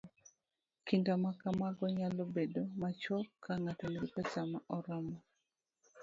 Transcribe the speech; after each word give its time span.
Kinda 0.85 1.11
ma 1.23 1.31
kamago 1.41 1.85
nyalo 1.97 2.23
bedo 2.35 2.61
machuok 2.81 3.27
ka 3.43 3.53
ng'ato 3.61 3.85
nigi 3.87 4.07
pesa 4.15 4.39
moromo 4.49 5.15